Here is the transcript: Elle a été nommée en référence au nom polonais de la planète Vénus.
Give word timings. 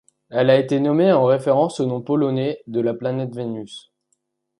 Elle 0.31 0.49
a 0.49 0.57
été 0.57 0.79
nommée 0.79 1.11
en 1.11 1.25
référence 1.25 1.79
au 1.79 1.85
nom 1.85 2.01
polonais 2.01 2.63
de 2.65 2.79
la 2.81 2.95
planète 2.95 3.35
Vénus. 3.35 3.91